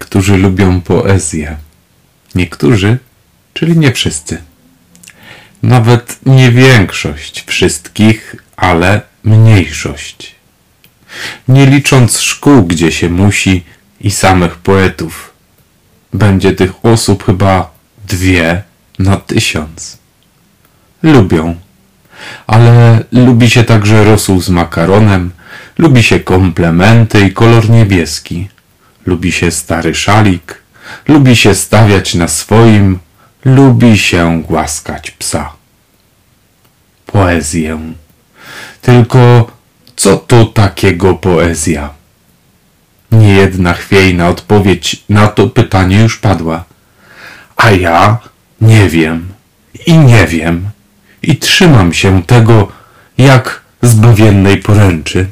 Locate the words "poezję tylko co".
37.06-40.16